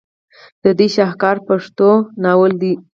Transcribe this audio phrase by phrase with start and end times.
[0.63, 1.89] د دوي شاهکار پښتو
[2.23, 2.71] ناول دے